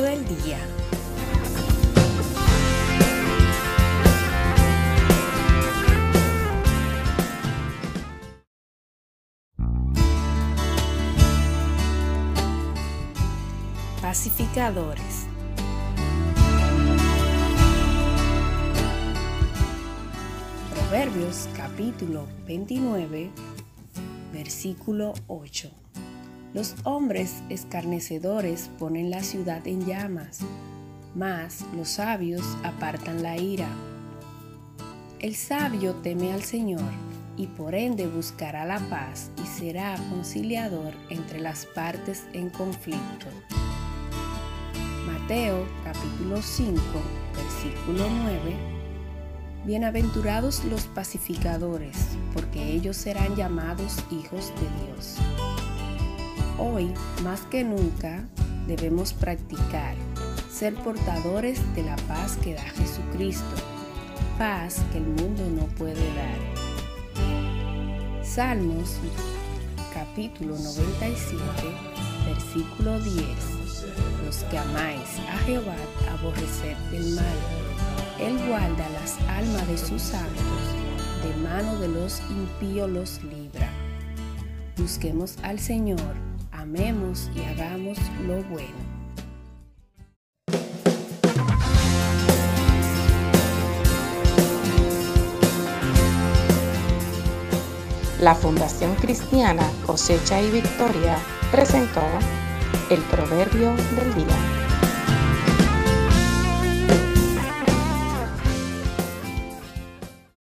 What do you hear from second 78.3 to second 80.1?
guarda las almas de sus